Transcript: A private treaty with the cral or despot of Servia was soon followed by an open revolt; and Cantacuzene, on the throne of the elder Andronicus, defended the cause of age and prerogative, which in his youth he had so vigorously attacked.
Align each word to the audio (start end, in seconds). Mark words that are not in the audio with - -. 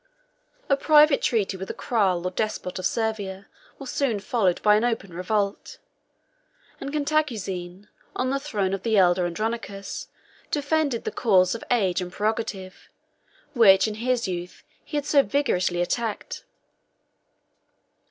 A 0.67 0.75
private 0.75 1.21
treaty 1.21 1.57
with 1.57 1.67
the 1.67 1.75
cral 1.75 2.25
or 2.25 2.31
despot 2.31 2.79
of 2.79 2.87
Servia 2.87 3.45
was 3.77 3.91
soon 3.91 4.19
followed 4.19 4.59
by 4.63 4.75
an 4.75 4.83
open 4.83 5.13
revolt; 5.13 5.77
and 6.79 6.91
Cantacuzene, 6.91 7.87
on 8.15 8.31
the 8.31 8.39
throne 8.39 8.73
of 8.73 8.81
the 8.81 8.97
elder 8.97 9.27
Andronicus, 9.27 10.07
defended 10.49 11.03
the 11.03 11.11
cause 11.11 11.53
of 11.53 11.63
age 11.69 12.01
and 12.01 12.11
prerogative, 12.11 12.89
which 13.53 13.87
in 13.87 13.93
his 13.93 14.27
youth 14.27 14.63
he 14.83 14.97
had 14.97 15.05
so 15.05 15.21
vigorously 15.21 15.81
attacked. 15.83 16.45